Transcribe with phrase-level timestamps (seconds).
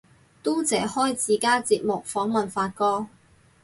[0.41, 3.05] 嘟姐開自家節目訪問發哥